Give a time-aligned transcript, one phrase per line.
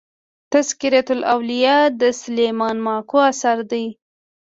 [0.53, 3.85] تذکرة الاولياء د سلېمان ماکو اثر دئ.